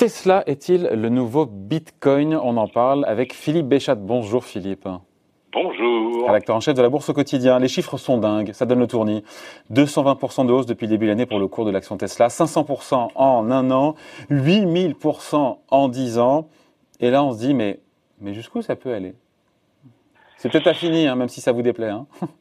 Tesla 0.00 0.42
est-il 0.46 0.84
le 0.84 1.08
nouveau 1.10 1.44
Bitcoin? 1.44 2.34
On 2.34 2.56
en 2.56 2.68
parle 2.68 3.04
avec 3.04 3.34
Philippe 3.34 3.68
Béchat. 3.68 3.96
Bonjour 3.96 4.44
Philippe. 4.44 4.88
Bonjour. 5.52 6.26
Rédacteur 6.26 6.56
en 6.56 6.60
chef 6.60 6.74
de 6.74 6.80
la 6.80 6.88
Bourse 6.88 7.10
au 7.10 7.12
quotidien. 7.12 7.58
Les 7.58 7.68
chiffres 7.68 7.98
sont 7.98 8.16
dingues, 8.16 8.52
ça 8.52 8.64
donne 8.64 8.78
le 8.78 8.86
tournis. 8.86 9.22
220% 9.72 10.46
de 10.46 10.52
hausse 10.52 10.64
depuis 10.64 10.86
le 10.86 10.92
début 10.92 11.04
de 11.04 11.10
l'année 11.10 11.26
pour 11.26 11.38
le 11.38 11.48
cours 11.48 11.66
de 11.66 11.70
l'action 11.70 11.98
Tesla, 11.98 12.28
500% 12.28 13.10
en 13.14 13.50
un 13.50 13.70
an, 13.70 13.94
8000% 14.30 15.58
en 15.68 15.88
10 15.88 16.18
ans. 16.18 16.48
Et 17.00 17.10
là, 17.10 17.22
on 17.22 17.32
se 17.32 17.38
dit, 17.38 17.52
mais, 17.52 17.80
mais 18.20 18.32
jusqu'où 18.32 18.62
ça 18.62 18.76
peut 18.76 18.94
aller? 18.94 19.14
C'est 20.38 20.48
peut-être 20.48 20.64
pas 20.64 20.72
fini, 20.72 21.06
hein, 21.06 21.14
même 21.14 21.28
si 21.28 21.42
ça 21.42 21.52
vous 21.52 21.60
déplaît. 21.60 21.90
Hein. 21.90 22.06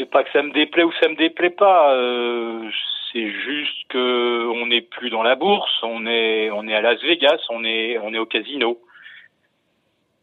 c'est 0.00 0.10
pas 0.10 0.24
que 0.24 0.32
ça 0.32 0.42
me 0.42 0.50
déplaît 0.50 0.82
ou 0.82 0.92
ça 0.92 1.08
me 1.08 1.14
déplaît 1.14 1.50
pas. 1.50 1.94
Euh, 1.94 2.70
c'est 3.12 3.30
juste 3.30 3.88
que 3.88 4.46
on 4.48 4.66
n'est 4.66 4.80
plus 4.80 5.10
dans 5.10 5.22
la 5.22 5.34
bourse, 5.34 5.70
on 5.82 6.06
est, 6.06 6.50
on 6.50 6.66
est 6.66 6.74
à 6.74 6.80
Las 6.80 7.00
Vegas, 7.02 7.40
on 7.50 7.64
est, 7.64 7.98
on 7.98 8.14
est 8.14 8.18
au 8.18 8.26
casino. 8.26 8.80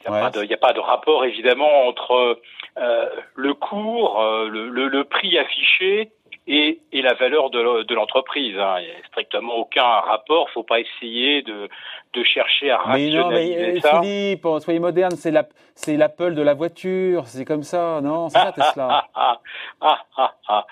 Il 0.06 0.12
n'y 0.48 0.54
a, 0.54 0.58
pas 0.58 0.74
de 0.74 0.80
rapport 0.80 1.26
évidemment 1.26 1.86
entre 1.86 2.40
euh, 2.78 3.10
le 3.36 3.54
cours, 3.54 4.22
euh, 4.22 4.48
le, 4.48 4.70
le, 4.70 4.88
le, 4.88 5.04
prix 5.04 5.38
affiché 5.38 6.12
et, 6.48 6.80
et 6.92 7.02
la 7.02 7.14
valeur 7.14 7.50
de 7.50 7.94
l'entreprise. 7.94 8.58
Hein. 8.58 8.76
Il 8.80 8.86
n'y 8.86 8.92
a 8.92 9.08
strictement 9.08 9.56
aucun 9.56 9.84
rapport. 9.84 10.50
Faut 10.52 10.64
pas 10.64 10.80
essayer 10.80 11.42
de, 11.42 11.70
de 12.14 12.24
chercher 12.24 12.72
à 12.72 12.78
rationaliser 12.78 13.18
mais 13.18 13.68
non, 13.68 13.74
mais, 13.74 13.80
ça. 13.82 14.02
Philippe, 14.02 14.48
soyez 14.60 14.80
moderne. 14.80 15.12
C'est 15.12 15.32
la, 15.32 15.46
c'est 15.76 15.98
l'Apple 15.98 16.34
de 16.34 16.42
la 16.42 16.54
voiture. 16.54 17.28
C'est 17.28 17.46
comme 17.46 17.64
ça, 17.64 18.00
non 18.02 18.30
C'est 18.30 18.40
ça 18.40 18.52
Tesla. 18.54 19.06
ah, 19.14 19.40
ah, 19.82 20.00
ah, 20.18 20.34
ah. 20.48 20.68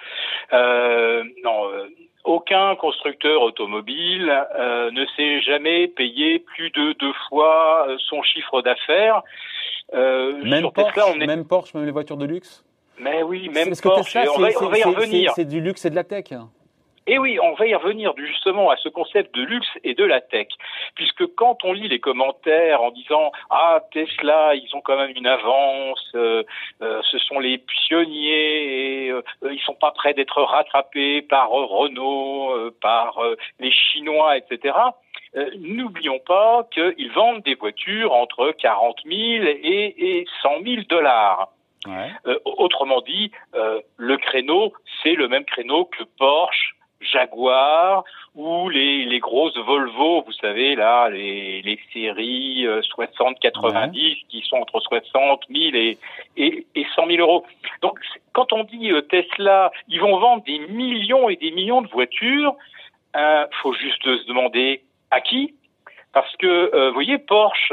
Euh, 0.54 1.24
non. 1.44 1.70
Euh, 1.70 1.90
aucun 2.24 2.76
constructeur 2.76 3.44
automobile 3.44 4.34
euh, 4.58 4.90
ne 4.90 5.06
s'est 5.16 5.42
jamais 5.42 5.88
payé 5.88 6.40
plus 6.40 6.72
de 6.72 6.94
deux 6.94 7.14
fois 7.30 7.86
euh, 7.88 7.98
son 8.10 8.24
chiffre 8.24 8.64
d'affaires. 8.64 9.22
Euh, 9.94 10.44
même, 10.44 10.72
Porsche, 10.72 10.94
Tesla, 10.96 11.12
on 11.16 11.20
est... 11.22 11.28
même 11.28 11.46
Porsche, 11.46 11.76
même 11.76 11.86
les 11.86 11.92
voitures 11.92 12.18
de 12.18 12.26
luxe 12.26 12.65
Mais 13.00 13.24
oui, 13.24 13.50
même 13.50 13.74
Porsche. 13.82 14.18
On, 14.36 14.40
va, 14.40 14.50
on 14.62 14.70
va 14.70 14.78
y 14.78 14.84
revenir. 14.84 15.32
C'est 15.36 15.46
du 15.46 15.62
luxe 15.62 15.86
et 15.86 15.90
de 15.90 15.96
la 15.96 16.04
tech. 16.04 16.26
Et 17.08 17.20
oui, 17.20 17.38
on 17.40 17.54
va 17.54 17.68
y 17.68 17.76
revenir 17.76 18.14
justement 18.18 18.72
à 18.72 18.78
ce 18.78 18.90
concept 18.90 19.36
de 19.36 19.44
luxe 19.44 19.68
et 19.84 19.94
de 19.94 20.04
la 20.04 20.22
tech, 20.22 20.48
puisque 20.96 21.28
quand 21.36 21.64
on 21.64 21.72
lit 21.72 21.88
les 21.88 22.00
commentaires 22.00 22.82
en 22.82 22.90
disant 22.90 23.32
ah 23.52 23.82
Tesla, 23.92 24.56
ils 24.56 24.76
ont 24.76 24.82
quand 24.82 24.98
même 24.98 25.16
une 25.16 25.28
avance, 25.28 26.04
euh, 26.16 26.44
euh, 26.82 27.02
ce 27.12 27.20
sont 27.20 27.40
les 27.40 27.60
pionniers, 27.60 29.06
et, 29.06 29.12
euh, 29.12 29.22
ils 29.44 29.62
sont 29.62 29.76
pas 29.76 29.92
prêts 29.92 30.16
d'être 30.16 30.42
rattrapés 30.42 31.22
par 31.22 31.50
Renault, 31.52 32.52
euh, 32.56 32.76
par 32.82 33.22
les 33.60 33.72
Chinois, 33.72 34.38
etc. 34.38 34.76
N'oublions 35.60 36.20
pas 36.26 36.66
qu'ils 36.72 37.12
vendent 37.12 37.44
des 37.44 37.56
voitures 37.56 38.14
entre 38.14 38.52
40 38.52 39.02
000 39.06 39.16
et, 39.16 39.94
et 39.98 40.26
100 40.42 40.64
000 40.64 40.82
dollars. 40.90 41.50
Ouais. 41.86 42.36
autrement 42.46 43.02
dit, 43.02 43.32
le 43.98 44.18
créneau, 44.18 44.74
c'est 45.04 45.14
le 45.14 45.28
même 45.28 45.46
créneau 45.46 45.86
que 45.86 46.04
Porsche, 46.18 46.76
Jaguar 47.02 48.04
ou 48.36 48.70
les, 48.70 49.06
les 49.06 49.20
grosses 49.20 49.58
Volvo, 49.58 50.24
vous 50.24 50.32
savez 50.34 50.76
là, 50.76 51.10
les, 51.10 51.62
les 51.62 51.80
séries 51.94 52.66
60-90 52.66 54.26
qui 54.28 54.42
sont 54.42 54.58
entre 54.58 54.80
60 54.80 55.42
000 55.50 55.76
et, 55.76 55.98
et, 56.38 56.66
et 56.76 56.86
100 56.96 57.08
000 57.08 57.20
euros. 57.20 57.46
Donc 57.82 58.00
quand 58.34 58.52
on 58.54 58.64
dit 58.64 58.92
euh, 58.92 59.02
Tesla, 59.02 59.72
ils 59.88 60.02
vont 60.02 60.18
vendre 60.20 60.44
des 60.44 60.60
millions 60.60 61.30
et 61.30 61.38
des 61.38 61.52
millions 61.52 61.82
de 61.82 61.88
voitures, 61.88 62.56
euh, 63.16 63.46
faut 63.62 63.74
juste 63.74 64.04
se 64.04 64.28
demander 64.28 64.82
à 65.12 65.22
qui, 65.22 65.56
parce 66.14 66.36
que 66.38 66.48
euh, 66.48 66.90
vous 66.90 66.94
voyez 66.94 67.18
Porsche. 67.18 67.72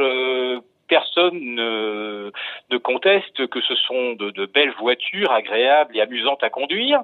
Personne 0.92 1.40
ne, 1.40 2.30
ne, 2.70 2.76
conteste 2.76 3.46
que 3.46 3.62
ce 3.62 3.74
sont 3.76 4.12
de, 4.12 4.28
de 4.28 4.44
belles 4.44 4.74
voitures 4.78 5.32
agréables 5.32 5.96
et 5.96 6.02
amusantes 6.02 6.42
à 6.42 6.50
conduire. 6.50 7.00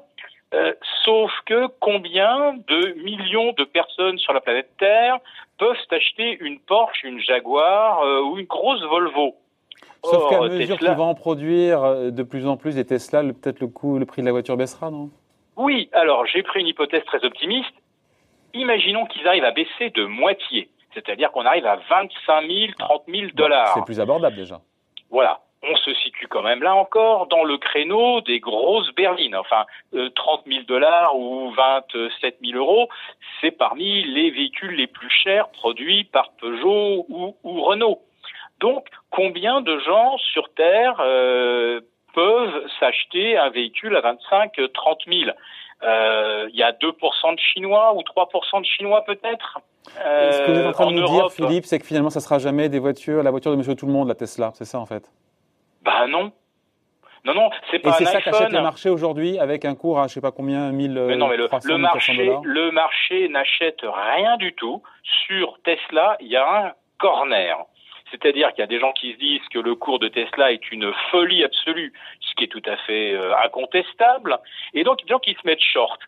Euh, 0.52 0.74
sauf 1.06 1.30
que 1.46 1.68
combien 1.80 2.52
de 2.68 3.02
millions 3.02 3.54
de 3.56 3.64
personnes 3.64 4.18
sur 4.18 4.34
la 4.34 4.42
planète 4.42 4.68
Terre 4.78 5.16
peuvent 5.56 5.74
acheter 5.90 6.36
une 6.40 6.58
Porsche, 6.58 7.02
une 7.04 7.18
Jaguar 7.18 8.02
euh, 8.02 8.20
ou 8.20 8.36
une 8.38 8.44
grosse 8.44 8.82
Volvo? 8.82 9.36
Sauf 10.04 10.28
qu'à 10.28 10.40
mesure 10.40 10.78
qu'ils 10.78 10.90
vont 10.90 11.08
en 11.08 11.14
produire 11.14 11.82
euh, 11.82 12.10
de 12.10 12.22
plus 12.22 12.46
en 12.46 12.58
plus 12.58 12.74
des 12.74 12.84
Tesla, 12.84 13.22
peut-être 13.22 13.60
le 13.60 13.68
coût, 13.68 13.98
le 13.98 14.04
prix 14.04 14.20
de 14.20 14.26
la 14.26 14.32
voiture 14.32 14.58
baissera, 14.58 14.90
non? 14.90 15.08
Oui, 15.56 15.88
alors 15.94 16.26
j'ai 16.26 16.42
pris 16.42 16.60
une 16.60 16.66
hypothèse 16.66 17.06
très 17.06 17.24
optimiste. 17.24 17.72
Imaginons 18.52 19.06
qu'ils 19.06 19.26
arrivent 19.26 19.44
à 19.44 19.52
baisser 19.52 19.88
de 19.94 20.04
moitié, 20.04 20.68
c'est-à-dire 21.04 21.30
qu'on 21.32 21.46
arrive 21.46 21.66
à 21.66 21.76
25 21.76 22.46
000, 22.46 22.72
30 22.78 23.02
000 23.08 23.30
dollars. 23.34 23.74
c'est 23.74 23.84
plus 23.84 24.00
abordable 24.00 24.36
déjà. 24.36 24.60
Voilà 25.10 25.40
on 25.62 25.76
se 25.76 25.92
situe 25.94 26.28
quand 26.28 26.42
même 26.42 26.62
là 26.62 26.74
encore 26.74 27.26
dans 27.26 27.44
le 27.44 27.58
créneau 27.58 28.20
des 28.20 28.40
grosses 28.40 28.94
berlines. 28.94 29.36
Enfin, 29.36 29.66
euh, 29.94 30.08
30 30.10 30.44
000 30.46 30.62
dollars 30.64 31.16
ou 31.18 31.50
27 31.50 32.38
000 32.44 32.58
euros, 32.58 32.88
c'est 33.40 33.50
parmi 33.50 34.04
les 34.04 34.30
véhicules 34.30 34.74
les 34.74 34.86
plus 34.86 35.10
chers 35.10 35.48
produits 35.50 36.04
par 36.04 36.30
Peugeot 36.40 37.06
ou, 37.08 37.36
ou 37.42 37.62
Renault. 37.62 38.02
Donc, 38.60 38.86
combien 39.10 39.60
de 39.60 39.78
gens 39.80 40.16
sur 40.18 40.52
Terre 40.54 40.96
euh, 41.00 41.80
peuvent 42.14 42.66
s'acheter 42.80 43.36
un 43.36 43.50
véhicule 43.50 43.96
à 43.96 44.00
25-30 44.00 45.24
000 45.24 45.30
euh, 45.82 46.48
Il 46.52 46.58
y 46.58 46.62
a 46.62 46.72
2% 46.72 47.34
de 47.34 47.40
Chinois 47.40 47.94
ou 47.94 48.00
3% 48.00 48.60
de 48.60 48.66
Chinois 48.66 49.04
peut-être? 49.04 49.58
Euh, 50.04 50.32
Ce 50.32 50.46
que 50.46 50.50
vous 50.50 50.58
êtes 50.58 50.66
en 50.66 50.72
train 50.72 50.86
de 50.86 50.96
nous 50.96 51.02
Europe, 51.02 51.34
dire, 51.34 51.46
Philippe, 51.46 51.64
c'est 51.64 51.78
que 51.78 51.86
finalement, 51.86 52.10
ça 52.10 52.20
sera 52.20 52.38
jamais 52.38 52.68
des 52.68 52.78
voitures, 52.78 53.22
la 53.22 53.30
voiture 53.30 53.50
de 53.50 53.56
Monsieur 53.56 53.74
Tout 53.74 53.86
le 53.86 53.92
Monde, 53.92 54.08
la 54.08 54.14
Tesla, 54.14 54.52
c'est 54.54 54.64
ça 54.64 54.78
en 54.78 54.86
fait 54.86 55.10
bah 55.88 56.06
non. 56.06 56.32
Non, 57.24 57.34
non, 57.34 57.50
c'est 57.70 57.78
pas 57.78 57.90
Et 57.90 57.92
c'est 57.94 58.04
ça 58.04 58.20
qu'achète 58.20 58.52
le 58.52 58.62
marché 58.62 58.90
aujourd'hui 58.90 59.38
avec 59.38 59.64
un 59.64 59.74
cours 59.74 59.98
à 60.00 60.06
je 60.06 60.14
sais 60.14 60.20
pas 60.20 60.32
combien, 60.32 60.70
1000 60.70 60.92
mais 60.92 61.16
non, 61.16 61.28
mais 61.28 61.36
le, 61.36 61.48
le 61.64 61.78
marché, 61.78 62.12
le 62.44 62.70
marché 62.70 63.28
n'achète 63.28 63.80
rien 63.82 64.36
du 64.36 64.52
tout. 64.54 64.82
Sur 65.26 65.58
Tesla, 65.64 66.16
il 66.20 66.28
y 66.28 66.36
a 66.36 66.66
un 66.66 66.72
corner. 66.98 67.56
C'est-à-dire 68.10 68.50
qu'il 68.52 68.60
y 68.60 68.64
a 68.64 68.68
des 68.68 68.80
gens 68.80 68.92
qui 68.92 69.12
se 69.12 69.18
disent 69.18 69.46
que 69.52 69.58
le 69.58 69.74
cours 69.74 69.98
de 69.98 70.08
Tesla 70.08 70.52
est 70.52 70.70
une 70.70 70.92
folie 71.10 71.44
absolue, 71.44 71.92
ce 72.20 72.34
qui 72.36 72.44
est 72.44 72.48
tout 72.48 72.62
à 72.64 72.76
fait 72.86 73.12
euh, 73.12 73.34
incontestable, 73.44 74.38
et 74.72 74.84
donc 74.84 75.02
des 75.02 75.08
gens 75.08 75.18
qui 75.18 75.34
se 75.34 75.46
mettent 75.46 75.60
short. 75.60 76.00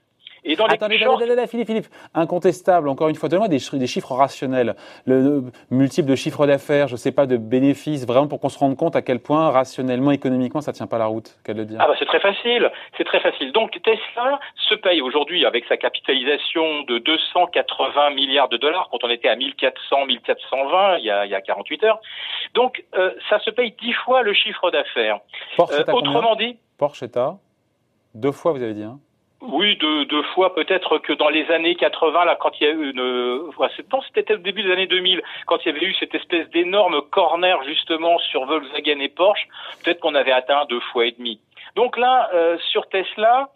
Et 0.44 0.56
dans 0.56 0.66
les 0.66 0.74
attendez, 0.74 1.02
attendez, 1.02 1.46
Philippe, 1.46 1.66
Philippe, 1.66 1.86
incontestable, 2.14 2.88
encore 2.88 3.08
une 3.08 3.14
fois, 3.14 3.28
donnez-moi 3.28 3.48
des, 3.48 3.58
des, 3.78 3.86
chiffres 3.86 4.12
rationnels, 4.12 4.74
le, 5.06 5.20
le 5.20 5.42
multiple 5.70 6.08
de 6.08 6.14
chiffres 6.14 6.46
d'affaires, 6.46 6.88
je 6.88 6.94
ne 6.94 6.98
sais 6.98 7.12
pas, 7.12 7.26
de 7.26 7.36
bénéfices, 7.36 8.06
vraiment 8.06 8.26
pour 8.26 8.40
qu'on 8.40 8.48
se 8.48 8.58
rende 8.58 8.76
compte 8.76 8.96
à 8.96 9.02
quel 9.02 9.20
point, 9.20 9.50
rationnellement, 9.50 10.10
économiquement, 10.10 10.60
ça 10.60 10.72
ne 10.72 10.76
tient 10.76 10.86
pas 10.86 10.98
la 10.98 11.06
route, 11.06 11.36
qu'elle 11.44 11.56
le 11.56 11.64
dit. 11.64 11.76
Ah 11.78 11.86
bah 11.86 11.94
c'est 11.98 12.06
très 12.06 12.20
facile, 12.20 12.70
c'est 12.96 13.04
très 13.04 13.20
facile. 13.20 13.52
Donc 13.52 13.78
Tesla 13.82 14.38
se 14.68 14.74
paye 14.74 15.02
aujourd'hui 15.02 15.44
avec 15.44 15.64
sa 15.66 15.76
capitalisation 15.76 16.82
de 16.82 16.98
280 16.98 18.10
milliards 18.10 18.48
de 18.48 18.56
dollars, 18.56 18.88
quand 18.90 19.04
on 19.04 19.10
était 19.10 19.28
à 19.28 19.36
1400, 19.36 20.06
1420 20.06 20.98
il 20.98 21.04
y 21.04 21.10
a, 21.10 21.26
il 21.26 21.30
y 21.30 21.34
a 21.34 21.40
48 21.40 21.84
heures. 21.84 22.00
Donc 22.54 22.84
euh, 22.94 23.12
ça 23.28 23.38
se 23.40 23.50
paye 23.50 23.74
dix 23.80 23.92
fois 23.92 24.22
le 24.22 24.32
chiffre 24.32 24.70
d'affaires. 24.70 25.20
Euh, 25.58 25.84
autrement 25.92 26.36
dit 26.36 26.58
Porsche 26.78 27.02
est 27.02 27.16
à 27.16 27.36
deux 28.14 28.32
fois, 28.32 28.52
vous 28.52 28.62
avez 28.62 28.74
dit, 28.74 28.82
hein? 28.82 28.98
Oui, 29.40 29.76
deux, 29.76 30.22
fois 30.34 30.54
peut-être 30.54 30.98
que 30.98 31.14
dans 31.14 31.30
les 31.30 31.50
années 31.50 31.74
80, 31.74 32.26
là, 32.26 32.36
quand 32.38 32.50
il 32.60 32.64
y 32.64 32.66
a 32.66 32.72
eu 32.72 32.90
une, 32.90 33.50
non, 33.92 34.00
c'était 34.14 34.34
au 34.34 34.38
début 34.38 34.62
des 34.62 34.70
années 34.70 34.86
2000, 34.86 35.22
quand 35.46 35.58
il 35.64 35.72
y 35.72 35.76
avait 35.76 35.86
eu 35.86 35.94
cette 35.94 36.14
espèce 36.14 36.48
d'énorme 36.50 37.00
corner 37.10 37.62
justement 37.64 38.18
sur 38.18 38.44
Volkswagen 38.44 39.00
et 39.00 39.08
Porsche, 39.08 39.48
peut-être 39.82 40.00
qu'on 40.00 40.14
avait 40.14 40.32
atteint 40.32 40.66
deux 40.68 40.80
fois 40.92 41.06
et 41.06 41.12
demi. 41.12 41.40
Donc 41.74 41.96
là, 41.96 42.28
euh, 42.34 42.58
sur 42.70 42.88
Tesla, 42.88 43.48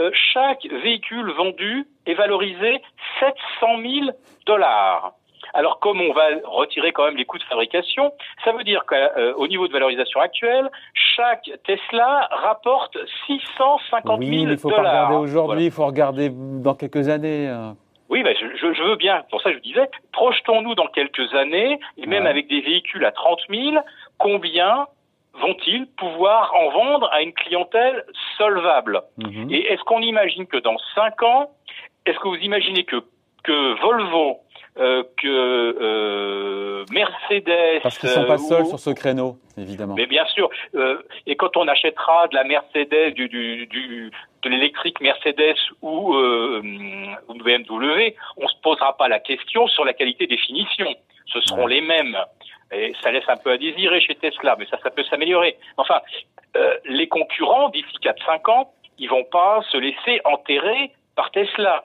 euh, 0.00 0.10
chaque 0.32 0.66
véhicule 0.66 1.30
vendu 1.30 1.86
est 2.06 2.14
valorisé 2.14 2.82
700 3.20 3.78
000 3.80 4.10
dollars. 4.46 5.12
Alors 5.54 5.80
comme 5.80 6.00
on 6.00 6.12
va 6.12 6.28
retirer 6.44 6.92
quand 6.92 7.04
même 7.04 7.16
les 7.16 7.24
coûts 7.24 7.38
de 7.38 7.44
fabrication, 7.44 8.12
ça 8.44 8.52
veut 8.52 8.64
dire 8.64 8.84
qu'au 8.86 8.94
euh, 8.94 9.48
niveau 9.48 9.68
de 9.68 9.72
valorisation 9.72 10.20
actuelle, 10.20 10.70
chaque 11.16 11.50
Tesla 11.64 12.28
rapporte 12.30 12.96
650 13.26 14.20
000 14.22 14.30
oui, 14.30 14.46
mais 14.46 14.52
il 14.52 14.58
faut 14.58 14.70
pas 14.70 14.78
regarder 14.78 15.16
aujourd'hui, 15.16 15.64
il 15.66 15.72
faut 15.72 15.86
regarder 15.86 16.30
dans 16.32 16.74
quelques 16.74 17.08
années. 17.08 17.48
Euh. 17.48 17.72
Oui, 18.08 18.22
ben 18.22 18.34
je, 18.40 18.56
je, 18.56 18.82
veux 18.82 18.96
bien. 18.96 19.22
Pour 19.30 19.42
ça, 19.42 19.52
je 19.52 19.58
disais, 19.58 19.90
projetons-nous 20.12 20.74
dans 20.74 20.86
quelques 20.86 21.34
années, 21.34 21.78
et 21.98 22.06
même 22.06 22.26
avec 22.26 22.48
des 22.48 22.62
véhicules 22.62 23.04
à 23.04 23.12
30 23.12 23.40
000, 23.50 23.76
combien 24.16 24.86
vont-ils 25.34 25.86
pouvoir 25.98 26.52
en 26.54 26.70
vendre 26.70 27.08
à 27.12 27.20
une 27.22 27.32
clientèle 27.32 28.04
solvable? 28.38 29.02
Mhm. 29.18 29.48
Et 29.50 29.72
est-ce 29.72 29.82
qu'on 29.84 30.00
imagine 30.00 30.46
que 30.46 30.56
dans 30.56 30.76
5 30.94 31.22
ans, 31.22 31.50
est-ce 32.06 32.18
que 32.18 32.28
vous 32.28 32.36
imaginez 32.36 32.84
que, 32.84 32.96
que 33.44 33.80
Volvo 33.82 34.38
euh, 34.78 35.02
que 35.16 35.26
euh, 35.26 36.84
Mercedes. 36.90 37.80
Parce 37.82 37.98
qu'ils 37.98 38.08
sont 38.08 38.24
pas 38.24 38.38
seuls 38.38 38.66
sur 38.66 38.78
ce 38.78 38.90
créneau, 38.90 39.38
évidemment. 39.56 39.94
Mais 39.96 40.06
bien 40.06 40.26
sûr. 40.26 40.48
et 41.26 41.36
quand 41.36 41.56
on 41.56 41.66
achètera 41.68 42.28
de 42.28 42.34
la 42.34 42.44
Mercedes, 42.44 43.14
du, 43.14 43.28
du, 43.28 43.66
du 43.66 44.10
de 44.42 44.48
l'électrique 44.48 45.00
Mercedes 45.00 45.56
ou, 45.82 46.14
euh, 46.14 46.62
ou 47.28 47.34
BMW, 47.34 48.14
on 48.36 48.48
se 48.48 48.56
posera 48.62 48.96
pas 48.96 49.08
la 49.08 49.18
question 49.18 49.66
sur 49.68 49.84
la 49.84 49.92
qualité 49.92 50.26
des 50.26 50.36
finitions. 50.36 50.94
Ce 51.26 51.40
seront 51.42 51.66
les 51.66 51.80
mêmes. 51.80 52.16
Et 52.72 52.94
ça 53.02 53.10
laisse 53.10 53.28
un 53.28 53.36
peu 53.36 53.52
à 53.52 53.58
désirer 53.58 54.00
chez 54.00 54.14
Tesla, 54.14 54.56
mais 54.58 54.66
ça, 54.66 54.78
ça 54.82 54.90
peut 54.90 55.04
s'améliorer. 55.04 55.56
Enfin, 55.76 56.00
euh, 56.56 56.76
les 56.84 57.08
concurrents, 57.08 57.70
d'ici 57.70 57.96
4-5 58.02 58.50
ans, 58.50 58.72
ils 58.98 59.08
vont 59.08 59.24
pas 59.24 59.62
se 59.70 59.76
laisser 59.76 60.20
enterrer 60.24 60.92
par 61.16 61.30
Tesla. 61.30 61.84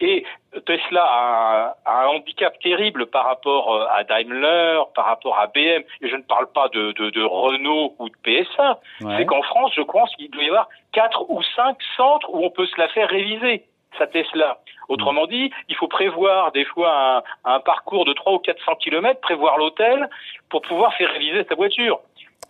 Et 0.00 0.24
Tesla 0.66 1.04
a 1.04 1.76
un, 1.86 2.06
handicap 2.06 2.58
terrible 2.60 3.06
par 3.06 3.24
rapport 3.24 3.74
euh, 3.74 3.86
à 3.90 4.04
Daimler, 4.04 4.80
par 4.94 5.06
rapport 5.06 5.38
à 5.38 5.46
BM, 5.46 5.82
et 6.00 6.08
je 6.08 6.16
ne 6.16 6.22
parle 6.22 6.48
pas 6.52 6.68
de, 6.68 6.92
de, 6.92 7.10
de 7.10 7.22
Renault 7.22 7.94
ou 7.98 8.08
de 8.08 8.14
PSA. 8.22 8.80
C'est 9.16 9.26
qu'en 9.26 9.42
France, 9.42 9.72
je 9.76 9.82
pense 9.82 10.14
qu'il 10.16 10.30
doit 10.30 10.42
y 10.42 10.48
avoir 10.48 10.68
quatre 10.92 11.30
ou 11.30 11.42
cinq 11.54 11.76
centres 11.96 12.28
où 12.32 12.44
on 12.44 12.50
peut 12.50 12.66
se 12.66 12.80
la 12.80 12.88
faire 12.88 13.08
réviser 13.08 13.64
sa 13.98 14.06
Tesla. 14.06 14.58
Autrement 14.88 15.26
dit, 15.26 15.50
il 15.68 15.76
faut 15.76 15.88
prévoir 15.88 16.52
des 16.52 16.64
fois 16.64 17.22
un, 17.44 17.54
un 17.54 17.60
parcours 17.60 18.04
de 18.04 18.12
3 18.12 18.32
ou 18.34 18.38
400 18.38 18.76
km, 18.76 19.20
prévoir 19.20 19.58
l'hôtel 19.58 20.08
pour 20.48 20.62
pouvoir 20.62 20.94
faire 20.94 21.10
réviser 21.12 21.44
sa 21.48 21.54
voiture. 21.54 22.00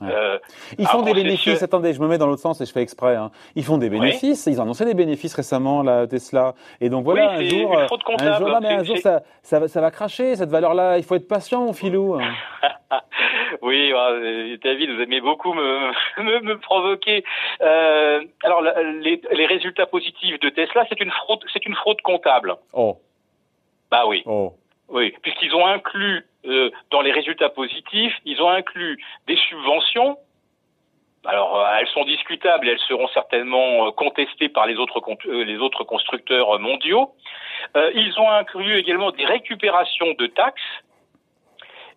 Euh, 0.01 0.39
ils 0.79 0.87
font 0.87 1.03
des 1.03 1.15
bénéfices. 1.15 1.63
Attendez, 1.63 1.93
je 1.93 2.01
me 2.01 2.09
mets 2.09 2.19
dans 2.19 2.27
l'autre 2.27 2.41
sens 2.41 2.61
et 2.61 2.65
je 2.65 2.73
fais 2.73 2.83
exprès. 2.83 3.15
Hein. 3.15 3.31
Ils 3.55 3.65
font 3.65 3.79
des 3.79 3.89
bénéfices. 3.89 4.47
Ils 4.47 4.59
ont 4.59 4.65
annoncé 4.65 4.85
des 4.85 4.95
bénéfices 4.95 5.35
récemment, 5.35 5.83
la 5.83 6.07
Tesla. 6.07 6.55
Et 6.81 6.89
donc 6.89 7.05
voilà, 7.05 7.33
un 7.33 7.43
jour, 7.43 7.79
un 7.79 8.39
jour, 8.39 8.59
mais 8.61 8.69
un 8.69 8.85
jour 8.85 8.99
ça, 8.99 9.23
ça, 9.43 9.61
va, 9.61 9.69
ça 9.69 9.81
va 9.81 9.91
cracher 9.91 10.35
cette 10.37 10.51
valeur-là. 10.51 10.99
Il 10.99 11.05
faut 11.05 11.15
être 11.15 11.29
patient, 11.29 11.65
mon 11.65 11.73
filou. 11.73 12.19
oui, 13.63 13.93
euh, 13.93 14.57
David, 14.63 14.91
vous 14.91 15.01
aimez 15.01 15.21
beaucoup 15.21 15.53
me, 15.53 15.91
me, 16.23 16.41
me 16.41 16.59
provoquer. 16.59 17.25
Euh, 17.61 18.23
alors, 18.43 18.63
les, 18.63 19.21
les, 19.31 19.47
résultats 19.47 19.87
positifs 19.87 20.39
de 20.41 20.49
Tesla, 20.49 20.85
c'est 20.89 21.01
une 21.01 21.11
fraude, 21.11 21.41
c'est 21.53 21.65
une 21.67 21.75
fraude 21.75 22.01
comptable. 22.03 22.57
Oh. 22.73 22.99
Bah 23.91 24.05
oui. 24.07 24.23
Oh. 24.27 24.55
Oui, 24.89 25.15
puisqu'ils 25.23 25.55
ont 25.55 25.67
inclus 25.67 26.27
euh, 26.47 26.71
dans 26.91 27.01
les 27.01 27.13
résultats 27.13 27.51
positifs, 27.51 28.15
ils 28.25 28.41
ont 28.43 28.49
inclus 28.49 29.03
des 29.27 29.37
subventions. 29.37 30.19
Alors, 31.25 31.57
euh, 31.57 31.77
elles 31.79 31.89
sont 31.89 32.05
discutables 32.05 32.69
et 32.69 32.73
elles 32.73 32.79
seront 32.81 33.09
certainement 33.09 33.87
euh, 33.87 33.91
contestées 33.93 34.49
par 34.49 34.67
les 34.67 34.77
autres, 34.77 35.01
les 35.29 35.59
autres 35.59 35.85
constructeurs 35.85 36.59
mondiaux. 36.59 37.15
ils 37.95 38.19
ont 38.19 38.31
inclus 38.31 38.77
également 38.77 39.13
des 39.13 39.25
récupérations 39.25 40.15
de 40.19 40.27
taxes 40.27 40.61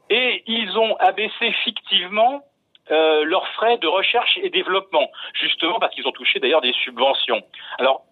et 0.09 0.43
ils 0.45 0.77
ont 0.77 0.95
abaissé 0.97 1.51
fictivement 1.63 2.43
leurs 2.87 3.47
frais 3.55 3.79
de 3.79 3.87
recherche 3.87 4.37
et 4.43 4.51
développement, 4.51 5.09
justement 5.33 5.79
parce 5.79 5.95
qu'ils 5.95 6.07
ont 6.07 6.11
touché 6.11 6.39
d'ailleurs 6.39 6.61
des 6.61 6.73
subventions. 6.83 7.41
Alors, 7.79 8.03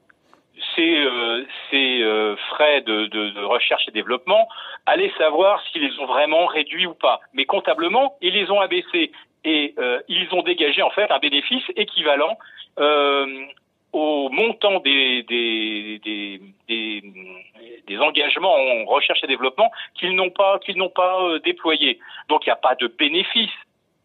ces, 0.76 0.96
euh, 0.96 1.46
euh, 1.74 2.36
frais 2.50 2.82
de, 2.82 3.46
recherche 3.46 3.88
et 3.88 3.92
développement, 3.92 4.48
allez 4.86 5.12
savoir 5.18 5.62
s'ils 5.68 5.82
les 5.82 6.00
ont 6.00 6.06
vraiment 6.06 6.46
réduits 6.46 6.86
ou 6.86 6.94
pas. 6.94 7.20
Mais 7.34 7.46
comptablement, 7.46 8.16
ils 8.22 8.34
les 8.34 8.50
ont 8.52 8.60
abaissés 8.60 9.12
et 9.44 9.74
euh, 9.78 10.00
ils 10.08 10.28
ont 10.34 10.42
dégagé 10.42 10.82
en 10.82 10.90
fait 10.92 11.12
un 11.12 11.20
bénéfice 11.20 11.64
équivalent 11.76 12.38
au 13.92 14.30
montant 14.30 14.80
des 14.80 15.24
engagements 18.00 18.56
en 18.56 18.86
recherche 18.86 19.24
et 19.24 19.28
développement 19.28 19.72
qu'ils 19.94 20.16
n'ont 20.16 20.32
pas 20.32 20.58
qu'ils 20.60 20.78
n'ont 20.78 20.90
pas 20.90 21.38
déployés. 21.44 22.00
Donc 22.30 22.46
il 22.46 22.50
n'y 22.50 22.54
a 22.54 22.58
pas 22.58 22.76
de 22.76 22.88
bénéfice. 22.88 23.52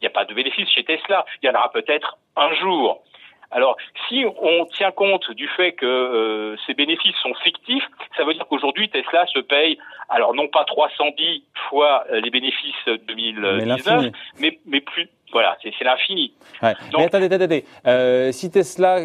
Il 0.00 0.04
n'y 0.04 0.08
a 0.08 0.10
pas 0.10 0.26
de 0.26 0.34
bénéfice 0.34 0.68
chez 0.70 0.84
Tesla. 0.84 1.24
Il 1.42 1.46
y 1.46 1.50
en 1.50 1.54
aura 1.54 1.72
peut-être 1.72 2.18
un 2.36 2.54
jour. 2.56 3.02
Alors, 3.50 3.76
si 4.08 4.24
on 4.42 4.66
tient 4.66 4.90
compte 4.90 5.30
du 5.32 5.48
fait 5.48 5.72
que 5.72 5.86
euh, 5.86 6.56
ces 6.66 6.74
bénéfices 6.74 7.16
sont 7.22 7.32
fictifs, 7.42 7.84
ça 8.16 8.24
veut 8.24 8.34
dire 8.34 8.46
qu'aujourd'hui 8.46 8.90
Tesla 8.90 9.26
se 9.26 9.38
paye, 9.38 9.78
alors 10.08 10.34
non 10.34 10.48
pas 10.48 10.64
310 10.64 11.44
fois 11.68 12.04
euh, 12.10 12.20
les 12.20 12.30
bénéfices 12.30 12.74
2019, 13.06 14.12
mais, 14.40 14.58
mais, 14.66 14.80
plus, 14.80 15.08
voilà, 15.32 15.56
c'est 15.62 15.72
l'infini. 15.82 16.34
Ouais. 16.62 16.74
mais 16.96 17.04
attendez, 17.04 17.32
attendez, 17.32 17.64
euh, 17.86 18.32
si 18.32 18.50
Tesla 18.50 18.98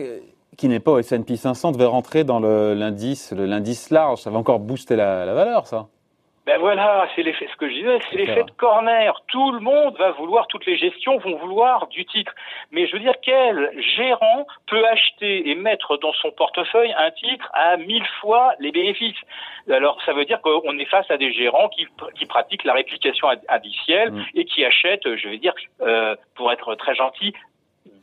qui 0.58 0.68
n'est 0.68 0.80
pas 0.80 0.92
au 0.92 1.00
S&P 1.00 1.36
500 1.36 1.72
devait 1.72 1.86
rentrer 1.86 2.24
dans 2.24 2.40
l'indice, 2.40 3.32
l'indice 3.32 3.90
large, 3.90 4.20
ça 4.20 4.30
va 4.30 4.38
encore 4.38 4.60
booster 4.60 4.96
la, 4.96 5.26
la 5.26 5.34
valeur, 5.34 5.68
ça 5.68 5.88
ben 6.46 6.60
voilà, 6.60 7.08
c'est 7.16 7.24
l'effet, 7.24 7.48
ce 7.50 7.56
que 7.56 7.70
je 7.70 7.74
disais, 7.74 8.00
c'est 8.10 8.18
l'effet 8.18 8.44
de 8.44 8.52
corner. 8.52 9.22
Tout 9.28 9.54
le 9.54 9.62
monde 9.62 9.98
va 9.98 10.12
vouloir, 10.12 10.46
toutes 10.48 10.66
les 10.66 10.76
gestions 10.76 11.18
vont 11.20 11.38
vouloir 11.38 11.88
du 11.88 12.06
titre. 12.06 12.34
Mais 12.72 12.86
je 12.86 12.94
veux 12.94 13.00
dire, 13.00 13.14
quel 13.22 13.72
gérant 13.96 14.46
peut 14.68 14.86
acheter 14.88 15.50
et 15.50 15.56
mettre 15.56 15.98
dans 15.98 16.12
son 16.14 16.32
portefeuille 16.32 16.94
un 16.98 17.12
titre 17.12 17.50
à 17.54 17.78
mille 17.78 18.06
fois 18.20 18.56
les 18.60 18.72
bénéfices? 18.72 19.16
Alors, 19.70 20.02
ça 20.06 20.12
veut 20.12 20.26
dire 20.26 20.42
qu'on 20.42 20.78
est 20.78 20.86
face 20.86 21.10
à 21.10 21.18
des 21.18 21.32
gérants 21.32 21.70
qui, 21.70 21.88
qui 22.16 22.26
pratiquent 22.26 22.66
la 22.66 22.74
réplication 22.74 23.30
indicielle 23.48 24.12
mm. 24.12 24.26
et 24.36 24.44
qui 24.44 24.66
achètent, 24.66 25.16
je 25.16 25.30
veux 25.30 25.38
dire, 25.38 25.54
euh, 25.82 26.16
pour 26.36 26.52
être 26.52 26.76
très 26.76 26.94
gentil, 26.94 27.34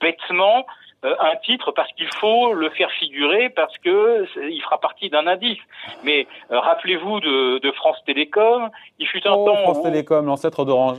bêtement 0.01 0.65
un 1.03 1.37
titre 1.45 1.73
parce 1.73 1.91
qu'il 1.93 2.09
faut 2.17 2.53
le 2.53 2.69
faire 2.71 2.91
figurer 2.93 3.49
parce 3.49 3.77
que 3.79 4.27
il 4.49 4.61
fera 4.63 4.79
partie 4.79 5.09
d'un 5.09 5.27
indice. 5.27 5.59
Mais 6.05 6.27
euh, 6.51 6.61
rappelez-vous 6.61 7.21
de, 7.21 7.59
de, 7.59 7.73
France 7.73 7.97
Télécom, 8.05 8.69
il 8.99 9.07
fut 9.07 9.27
un 9.27 9.33
oh, 9.33 9.47
temps 9.47 9.57
France 9.57 9.83
Télécom, 9.83 10.27
l'ancêtre 10.27 10.65
d'Orange. 10.65 10.99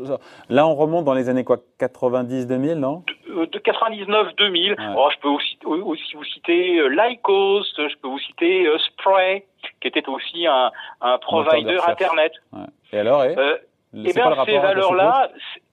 Là, 0.49 0.65
on 0.65 0.75
remonte 0.75 1.05
dans 1.05 1.13
les 1.13 1.29
années 1.29 1.43
quoi? 1.43 1.57
90-2000, 1.79 2.73
non? 2.75 3.03
De, 3.27 3.45
99-2000. 3.45 4.95
Oh, 4.97 5.09
je 5.13 5.19
peux 5.19 5.29
aussi, 5.29 5.57
aussi, 5.65 6.15
vous 6.15 6.23
citer 6.23 6.79
euh, 6.79 6.87
Lycos, 6.87 7.63
je 7.77 7.95
peux 8.01 8.07
vous 8.07 8.19
citer 8.19 8.67
Spray, 8.87 9.45
qui 9.79 9.87
était 9.87 10.07
aussi 10.09 10.47
un, 10.47 10.71
un 11.01 11.17
provider 11.19 11.77
Internet. 11.87 12.33
Ouais. 12.51 12.59
Et 12.93 12.99
alors, 12.99 13.23
et, 13.23 13.37
euh, 13.37 13.57
eh 13.93 14.13
bien, 14.13 14.45
ces 14.45 14.57
valeurs-là, 14.57 15.29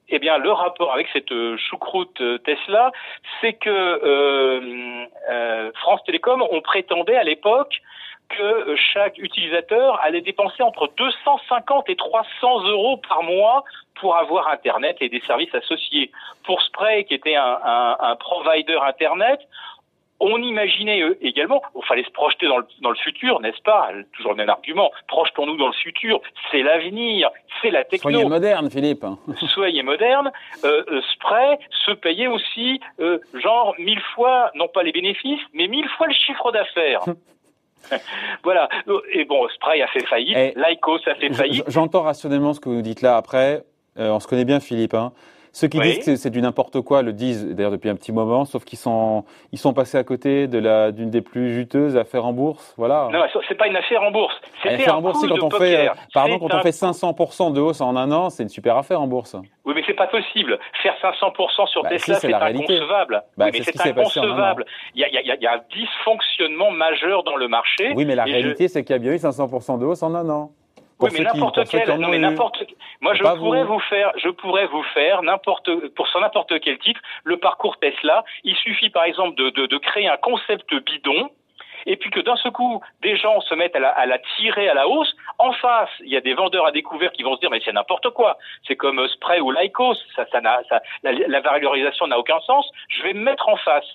eh 0.09 0.19
bien, 0.19 0.39
le 0.39 0.51
rapport 0.51 0.93
avec 0.93 1.09
cette 1.13 1.33
euh, 1.33 1.57
choucroute 1.57 2.21
euh, 2.21 2.39
Tesla, 2.39 2.93
c'est 3.41 3.55
que 3.55 3.71
euh, 3.71 5.73
France 5.75 6.03
Télécom, 6.05 6.43
on 6.51 6.61
prétendait 6.61 7.17
à 7.17 7.25
l'époque 7.25 7.81
que 8.29 8.77
chaque 8.93 9.17
utilisateur 9.19 10.01
allait 10.03 10.21
dépenser 10.21 10.63
entre 10.63 10.91
250 10.97 11.89
et 11.89 11.97
300 11.97 12.65
euros 12.65 13.01
par 13.09 13.23
mois 13.23 13.65
pour 13.95 14.17
avoir 14.17 14.49
Internet 14.49 14.99
et 15.01 15.09
des 15.09 15.21
services 15.21 15.55
associés. 15.55 16.11
Pour 16.45 16.61
Spray, 16.63 17.05
qui 17.05 17.15
était 17.15 17.37
un, 17.37 17.59
un, 17.65 17.97
un 18.01 18.17
provider 18.17 18.79
Internet, 18.87 19.41
on 20.21 20.43
imaginait 20.43 21.01
eux, 21.01 21.17
également, 21.21 21.63
il 21.77 21.85
fallait 21.85 22.05
se 22.05 22.11
projeter 22.11 22.47
dans 22.47 22.59
le, 22.59 22.67
dans 22.83 22.91
le 22.91 22.97
futur, 22.97 23.41
n'est-ce 23.41 23.63
pas? 23.63 23.91
Toujours 24.13 24.33
le 24.33 24.39
même 24.39 24.49
argument. 24.49 24.91
Projetons-nous 25.07 25.57
dans 25.57 25.69
le 25.69 25.73
futur. 25.73 26.21
C'est 26.51 26.63
l'avenir, 26.63 27.31
c'est 27.63 27.71
la 27.71 27.85
techno. 27.85 28.11
Soyez 28.11 28.29
moderne, 28.29 28.71
Philippe. 28.71 29.05
Soyez 29.55 29.83
moderne. 29.83 30.31
Euh, 30.65 30.85
euh, 30.91 31.01
Spray 31.15 31.59
se 31.87 31.93
payait 31.93 32.27
aussi, 32.27 32.81
euh, 33.01 33.19
genre 33.35 33.75
mille 33.79 34.03
fois, 34.15 34.51
non 34.55 34.69
pas 34.69 34.83
les 34.83 34.93
bénéfices, 34.93 35.41
mais 35.55 35.69
mille 35.69 35.89
fois 35.97 36.07
le 36.07 36.15
chiffre 36.15 36.51
d'affaires. 36.53 37.03
voilà. 38.43 38.69
Et 39.13 39.25
bon, 39.25 39.49
Spray 39.55 39.83
a 39.83 39.87
fait 39.89 40.05
faillite. 40.07 40.37
Eh, 40.37 40.55
Lycos 40.57 40.99
a 41.07 41.15
fait 41.15 41.33
faillite. 41.33 41.65
J'entends 41.69 42.03
rationnellement 42.03 42.53
ce 42.53 42.61
que 42.61 42.69
vous 42.69 42.83
dites 42.83 43.03
là. 43.03 43.17
Après, 43.17 43.63
euh, 43.99 44.11
on 44.11 44.21
se 44.21 44.27
connaît 44.27 44.45
bien, 44.45 44.61
Philippe. 44.61 44.95
Hein. 44.95 45.13
Ceux 45.53 45.69
qui 45.69 45.79
disent 45.81 46.05
que 46.05 46.17
c'est 46.17 46.31
du 46.31 46.41
n'importe 46.41 46.81
quoi 46.81 47.03
le 47.03 47.13
disent 47.13 47.47
d'ailleurs 47.47 47.71
depuis 47.71 47.89
un 47.89 47.97
petit 47.97 48.13
moment, 48.13 48.45
sauf 48.45 48.65
qu'ils 48.65 48.79
sont 48.79 49.25
ils 49.53 49.59
sont 49.59 49.73
passés 49.73 49.99
à 49.99 50.05
côté 50.05 50.47
de 50.47 50.59
la 50.59 50.93
d'une 50.93 51.11
des 51.11 51.21
plus 51.21 51.55
juteuses 51.55 51.97
affaires 51.97 52.27
en 52.27 52.33
bourse, 52.33 52.75
voilà. 52.77 53.09
Non, 53.13 53.21
c'est 53.49 53.55
pas 53.55 53.67
une 53.67 53.77
affaire 53.77 54.03
en 54.03 54.11
bourse. 54.11 54.35
C'était 54.63 54.91
en 54.91 55.01
bourse, 55.01 55.27
quand 55.27 55.43
on 55.43 55.51
fait 55.51 55.91
pardon 56.13 56.39
quand 56.39 56.55
on 56.55 56.63
fait 56.63 56.71
500% 56.71 57.53
de 57.53 57.61
hausse 57.61 57.81
en 57.81 57.97
un 57.97 58.11
an, 58.13 58.31
c'est 58.31 58.43
une 58.43 58.49
super 58.49 58.77
affaire 58.77 59.01
en 59.01 59.07
bourse. 59.07 59.37
Oui, 59.65 59.75
mais 59.75 59.83
c'est 59.87 59.95
pas 59.95 60.07
possible. 60.07 60.59
Faire 60.83 60.95
500% 61.03 61.69
sur 61.69 61.83
bah, 61.83 61.91
Tesla, 61.91 62.15
c'est 62.15 62.33
inconcevable. 62.33 63.23
Bah, 63.37 63.47
oui, 63.53 63.59
mais 63.59 63.63
c'est 63.63 63.87
inconcevable. 63.87 64.65
Il 64.95 65.03
y, 65.03 65.05
a, 65.05 65.09
il, 65.09 65.27
y 65.27 65.31
a, 65.31 65.35
il 65.35 65.43
y 65.43 65.47
a 65.47 65.55
un 65.55 65.61
dysfonctionnement 65.71 66.71
majeur 66.71 67.23
dans 67.23 67.37
le 67.37 67.49
marché. 67.49 67.93
Oui, 67.95 68.07
mais 68.07 68.15
la 68.15 68.25
réalité, 68.25 68.69
c'est 68.69 68.83
qu'il 68.83 68.95
y 68.95 68.97
a 68.97 68.99
bien 68.99 69.13
eu 69.13 69.17
500% 69.17 69.79
de 69.79 69.85
hausse 69.85 70.03
en 70.03 70.15
un 70.15 70.29
an 70.31 70.53
oui, 71.01 71.11
mais 71.13 71.21
n'importe 71.21 71.69
quel. 71.69 71.99
Non, 71.99 72.09
mais 72.09 72.19
n'importe. 72.19 72.65
Moi, 73.01 73.15
je 73.15 73.23
pourrais 73.23 73.65
vous. 73.65 73.79
faire, 73.81 74.13
je 74.17 74.29
pourrais 74.29 74.67
vous 74.67 74.83
faire 74.95 75.23
n'importe 75.23 75.71
pour 75.91 76.09
n'importe 76.21 76.59
quel 76.61 76.79
titre 76.79 77.01
le 77.25 77.37
parcours 77.37 77.79
Tesla. 77.79 78.25
Il 78.45 78.57
suffit, 78.57 78.91
par 78.91 79.05
exemple, 79.05 79.37
de, 79.37 79.51
de, 79.51 79.67
de 79.67 79.79
créer 79.79 80.09
un 80.09 80.17
concept 80.17 80.75
bidon. 80.75 81.31
Et 81.87 81.97
puis 81.97 82.11
que 82.11 82.21
d'un 82.21 82.37
seul 82.37 82.53
coup, 82.53 82.83
des 83.03 83.17
gens 83.17 83.41
se 83.41 83.55
mettent 83.55 83.77
à 83.77 83.79
la, 83.79 83.91
à 83.91 84.05
la, 84.05 84.19
tirer 84.37 84.69
à 84.69 84.75
la 84.75 84.89
hausse. 84.89 85.15
En 85.39 85.53
face, 85.53 85.89
il 86.01 86.09
y 86.09 86.17
a 86.17 86.21
des 86.21 86.35
vendeurs 86.35 86.67
à 86.67 86.73
découvert 86.73 87.13
qui 87.13 87.23
vont 87.23 87.37
se 87.37 87.41
dire 87.41 87.51
mais 87.51 87.61
c'est 87.65 87.73
n'importe 87.73 88.11
quoi. 88.11 88.37
C'est 88.67 88.77
comme 88.77 89.07
Spray 89.09 89.41
ou 89.41 89.53
Lycos. 89.53 89.95
Ça, 90.17 90.27
ça, 90.33 90.41
ça 90.69 90.83
la, 91.05 91.13
la 91.13 91.41
valorisation 91.41 92.09
n'a 92.09 92.19
aucun 92.19 92.41
sens. 92.41 92.69
Je 92.89 93.05
vais 93.05 93.15
me 93.15 93.23
mettre 93.23 93.49
en 93.49 93.57
face. 93.57 93.87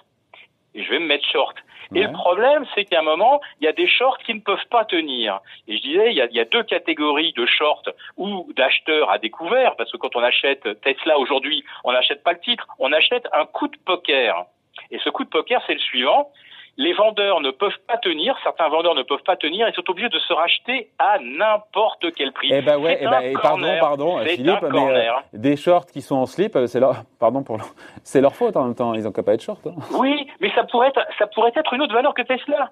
Et 0.75 0.84
je 0.84 0.89
vais 0.89 1.00
me 1.00 1.06
mettre 1.06 1.25
short. 1.27 1.56
Et 1.96 2.01
le 2.01 2.12
problème, 2.12 2.65
c'est 2.74 2.86
qu'à 2.86 3.00
un 3.00 3.03
moment, 3.03 3.39
il 3.60 3.65
y 3.65 3.68
a 3.68 3.72
des 3.72 3.88
shorts 3.88 4.18
qui 4.20 4.34
ne 4.34 4.39
peuvent 4.39 4.68
pas 4.72 4.84
tenir. 4.84 5.42
Et 5.68 5.77
je 5.77 5.82
disais, 5.84 6.10
il 6.10 6.18
y 6.18 6.22
a, 6.22 6.25
il 6.25 6.36
y 6.36 6.39
a 6.39 6.46
deux 6.46 6.63
catégories 6.63 7.34
de 7.34 7.46
shorts 7.46 7.84
ou 8.18 8.51
d'acheteurs 8.56 9.12
à 9.12 9.20
découvert, 9.20 9.75
parce 9.75 9.92
que 9.92 9.98
quand 9.98 10.15
on 10.15 10.24
achète 10.24 10.82
Tesla 10.82 11.20
aujourd'hui, 11.20 11.63
on 11.84 11.92
n'achète 11.92 12.24
pas 12.24 12.34
le 12.34 12.39
titre, 12.39 12.65
on 12.80 12.92
achète 12.92 13.27
un 13.32 13.46
coup 13.46 13.68
de 13.68 13.77
poker. 13.86 14.46
Et 14.89 14.98
ce 15.00 15.10
coup 15.10 15.24
de 15.24 15.30
poker, 15.30 15.62
c'est 15.68 15.74
le 15.74 15.80
suivant 15.80 16.32
les 16.77 16.94
vendeurs 16.94 17.39
ne 17.42 17.51
peuvent 17.51 17.77
pas 17.88 17.98
tenir, 17.98 18.36
certains 18.44 18.68
vendeurs 18.70 18.96
ne 18.96 19.03
peuvent 19.03 19.24
pas 19.24 19.36
tenir 19.36 19.68
et 19.68 19.74
sont 19.74 19.88
obligés 19.89 20.10
de 20.10 20.18
se 20.18 20.34
racheter 20.34 20.89
à 20.98 21.18
n'importe 21.20 22.12
quel 22.15 22.32
prix. 22.32 22.50
Eh 22.51 22.62
ben 22.62 22.77
ouais, 22.77 22.98
eh 23.00 23.08
ben, 23.08 23.34
pardon, 23.42 23.68
pardon, 23.80 24.18
Philippe, 24.20 24.65
mais 24.72 25.08
euh, 25.08 25.12
des 25.34 25.56
shorts 25.56 25.86
qui 25.86 26.01
sont 26.01 26.15
en 26.15 26.25
slip, 26.25 26.56
euh, 26.56 26.65
c'est 26.65 26.80
leur, 26.80 27.03
pardon 27.20 27.44
pour, 27.44 27.58
c'est 28.03 28.22
leur 28.22 28.36
faute 28.36 28.58
en 28.58 28.65
même 28.65 28.75
temps. 28.75 28.94
Ils 28.94 29.08
ont 29.08 29.12
qu'à 29.12 29.24
pas 29.24 29.34
être 29.34 29.44
shorts. 29.44 29.60
Hein. 29.68 29.75
Oui, 30.00 30.27
mais 30.39 30.51
ça 30.56 30.63
pourrait 30.63 30.88
être, 30.88 31.01
ça 31.20 31.27
pourrait 31.27 31.51
être 31.56 31.74
une 31.74 31.82
autre 31.82 31.94
valeur 31.94 32.13
que 32.13 32.24
Tesla. 32.24 32.72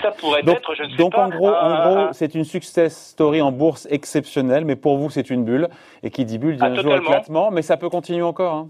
Ça 0.00 0.10
pourrait 0.10 0.42
donc, 0.42 0.56
être, 0.56 0.74
je 0.74 0.84
ne 0.84 0.90
sais 0.90 0.96
donc 0.96 1.12
pas. 1.12 1.24
Donc 1.24 1.34
en 1.34 1.36
gros, 1.36 1.54
en 1.54 1.90
gros, 1.90 2.12
c'est 2.12 2.34
une 2.34 2.44
success 2.44 3.10
story 3.10 3.42
en 3.42 3.52
bourse 3.52 3.86
exceptionnelle, 3.90 4.64
mais 4.64 4.76
pour 4.76 4.96
vous 4.96 5.10
c'est 5.10 5.28
une 5.28 5.44
bulle 5.44 5.68
et 6.02 6.08
qui 6.10 6.24
dit 6.24 6.38
bulle 6.38 6.56
dit 6.56 6.62
ah, 6.64 6.68
un 6.68 6.74
jour 6.76 6.94
éclatement, 6.94 7.50
mais 7.50 7.60
ça 7.60 7.76
peut 7.76 7.90
continuer 7.90 8.22
encore. 8.22 8.54
Hein 8.54 8.68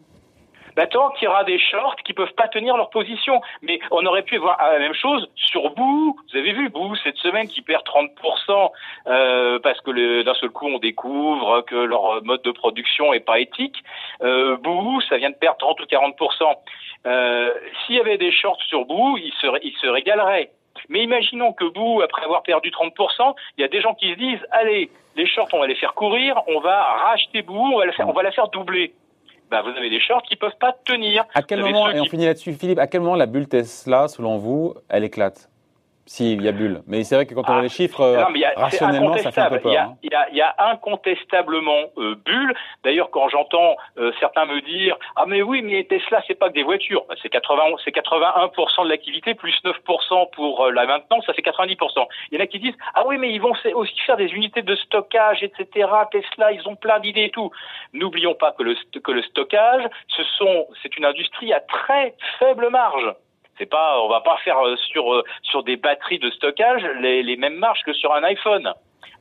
bah, 0.77 0.87
tant 0.87 1.11
qu'il 1.11 1.27
y 1.27 1.29
aura 1.29 1.45
des 1.45 1.59
shorts 1.59 1.97
qui 2.05 2.13
peuvent 2.13 2.35
pas 2.35 2.49
tenir 2.49 2.77
leur 2.77 2.91
position. 2.91 3.41
Mais 3.63 3.81
on 3.91 4.05
aurait 4.07 4.23
pu 4.23 4.37
voir 4.39 4.59
la 4.59 4.79
même 4.79 4.95
chose 4.95 5.29
sur 5.35 5.71
Boo. 5.71 6.17
Vous 6.31 6.39
avez 6.39 6.53
vu 6.53 6.69
Boo 6.69 6.95
cette 6.97 7.17
semaine 7.17 7.49
qui 7.49 7.63
perd 7.63 7.83
30% 7.85 8.71
euh, 9.07 9.59
parce 9.61 9.81
que 9.81 10.23
d'un 10.23 10.35
seul 10.35 10.51
coup 10.51 10.67
on 10.67 10.79
découvre 10.79 11.63
que 11.63 11.77
leur 11.77 12.23
mode 12.25 12.43
de 12.43 12.53
production 12.53 13.13
est 13.13 13.21
pas 13.21 13.41
éthique. 13.41 13.77
Euh, 14.23 14.57
Boo, 14.57 15.01
ça 15.09 15.17
vient 15.17 15.31
de 15.31 15.37
perdre 15.37 15.59
30 15.59 15.81
ou 15.81 15.85
40%. 15.85 16.57
Euh, 17.07 17.53
S'il 17.85 17.97
y 17.97 18.01
avait 18.01 18.19
des 18.19 18.33
shorts 18.33 18.63
sur 18.69 18.85
Boo, 18.85 19.17
ils 19.19 19.33
se, 19.41 19.47
ils 19.63 19.77
se 19.81 19.87
régaleraient. 19.87 20.51
Mais 20.89 21.03
imaginons 21.03 21.53
que 21.53 21.65
Boo, 21.65 22.01
après 22.03 22.25
avoir 22.25 22.43
perdu 22.43 22.71
30%, 22.71 23.35
il 23.57 23.63
y 23.63 23.65
a 23.65 23.69
des 23.69 23.81
gens 23.81 23.95
qui 23.95 24.13
se 24.13 24.19
disent, 24.19 24.47
allez, 24.51 24.91
les 25.17 25.27
shorts, 25.27 25.49
on 25.53 25.61
va 25.61 25.67
les 25.67 25.75
faire 25.75 25.95
courir, 25.95 26.41
on 26.47 26.61
va 26.61 26.83
racheter 26.83 27.43
Boo, 27.43 27.55
on 27.55 27.79
va, 27.79 27.93
faire, 27.93 28.09
on 28.09 28.13
va 28.13 28.23
la 28.23 28.33
faire 28.33 28.49
doubler. 28.49 28.95
Bah, 29.53 29.61
vous 29.61 29.77
avez 29.77 29.91
des 29.91 30.01
shorts 30.01 30.23
qui 30.23 30.37
peuvent 30.37 30.57
pas 30.59 30.75
tenir. 30.87 31.27
À 31.35 31.43
quel 31.43 31.61
moment, 31.61 31.91
et 31.91 32.01
on 32.01 32.07
finit 32.07 32.25
là-dessus, 32.25 32.55
Philippe, 32.55 32.79
à 32.79 32.87
quel 32.87 33.03
moment 33.03 33.17
la 33.17 33.27
bulle 33.27 33.47
Tesla, 33.47 34.09
selon 34.09 34.39
vous, 34.39 34.73
elle 34.89 35.05
éclate? 35.05 35.51
Si, 36.05 36.33
il 36.33 36.43
y 36.43 36.49
a 36.49 36.53
bulle. 36.53 36.83
Mais 36.87 37.05
c'est 37.05 37.15
vrai 37.15 37.27
que 37.27 37.35
quand 37.35 37.49
on 37.49 37.53
a 37.53 37.59
ah, 37.59 37.63
les 37.63 37.69
chiffres, 37.69 38.03
rationnellement, 38.57 39.17
ça 39.19 39.31
fait 39.31 39.41
un 39.41 39.51
peu 39.51 39.61
peur. 39.61 39.73
Hein. 39.73 39.97
Il 40.03 40.11
y 40.11 40.15
a, 40.15 40.29
il 40.31 40.37
y 40.37 40.41
a, 40.41 40.55
incontestablement 40.59 41.85
euh, 41.99 42.17
bulle. 42.25 42.55
D'ailleurs, 42.83 43.11
quand 43.11 43.29
j'entends 43.29 43.77
euh, 43.99 44.13
certains 44.19 44.47
me 44.47 44.61
dire 44.63 44.97
ah 45.17 45.25
mais 45.27 45.43
oui, 45.43 45.63
mais 45.63 45.85
Tesla, 45.85 46.23
c'est 46.27 46.35
pas 46.35 46.49
que 46.49 46.55
des 46.55 46.65
voitures. 46.65 47.05
Bah, 47.09 47.15
c'est 47.23 47.29
80, 47.29 47.63
c'est 47.85 47.95
81% 47.95 48.85
de 48.85 48.89
l'activité 48.89 49.35
plus 49.35 49.55
9% 49.65 50.31
pour 50.33 50.65
euh, 50.65 50.73
la 50.73 50.87
maintenance, 50.87 51.25
ça 51.27 51.35
fait 51.35 51.43
90%. 51.43 52.07
Il 52.31 52.39
y 52.39 52.41
en 52.41 52.45
a 52.45 52.47
qui 52.47 52.59
disent 52.59 52.77
ah 52.95 53.05
oui, 53.07 53.17
mais 53.19 53.33
ils 53.33 53.41
vont 53.41 53.55
aussi 53.75 54.01
faire 54.01 54.17
des 54.17 54.29
unités 54.33 54.63
de 54.63 54.75
stockage, 54.75 55.43
etc. 55.43 55.89
Tesla, 56.11 56.53
ils 56.53 56.67
ont 56.67 56.77
plein 56.77 56.99
d'idées 56.99 57.25
et 57.25 57.31
tout. 57.31 57.51
N'oublions 57.93 58.35
pas 58.35 58.53
que 58.53 58.65
le, 58.65 58.75
que 59.03 59.13
le 59.13 59.23
stockage, 59.23 59.89
ce 60.09 60.25
sont, 60.37 60.67
c'est 60.83 60.97
une 60.97 61.05
industrie 61.05 61.53
à 61.53 61.61
très 61.61 62.15
faible 62.39 62.69
marge. 62.71 63.15
C'est 63.59 63.67
pas, 63.67 64.01
on 64.03 64.09
va 64.09 64.21
pas 64.21 64.37
faire 64.39 64.59
euh, 64.59 64.77
sur 64.77 65.13
euh, 65.13 65.23
sur 65.43 65.63
des 65.63 65.77
batteries 65.77 66.19
de 66.19 66.31
stockage 66.31 66.83
les, 67.01 67.23
les 67.23 67.37
mêmes 67.37 67.57
marges 67.57 67.83
que 67.85 67.93
sur 67.93 68.15
un 68.15 68.23
iPhone. 68.25 68.73